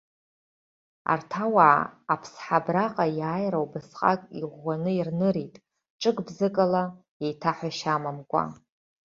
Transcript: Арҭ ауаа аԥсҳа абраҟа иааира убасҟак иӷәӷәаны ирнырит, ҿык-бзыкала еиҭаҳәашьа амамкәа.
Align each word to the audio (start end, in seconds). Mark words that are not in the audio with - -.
Арҭ 1.11 1.31
ауаа 1.43 1.81
аԥсҳа 2.13 2.57
абраҟа 2.61 3.05
иааира 3.19 3.59
убасҟак 3.65 4.21
иӷәӷәаны 4.39 4.91
ирнырит, 4.95 5.55
ҿык-бзыкала 6.01 6.83
еиҭаҳәашьа 7.23 7.93
амамкәа. 7.95 8.43